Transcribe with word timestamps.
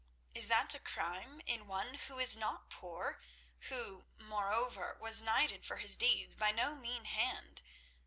Is 0.33 0.47
that 0.47 0.73
a 0.73 0.79
crime, 0.79 1.41
in 1.45 1.67
one 1.67 1.93
who 1.93 2.17
is 2.17 2.35
not 2.35 2.71
poor, 2.71 3.19
who, 3.69 4.07
moreover, 4.17 4.97
was 4.99 5.21
knighted 5.21 5.63
for 5.63 5.77
his 5.77 5.95
deeds 5.95 6.35
by 6.35 6.51
no 6.51 6.73
mean 6.73 7.05
hand? 7.05 7.61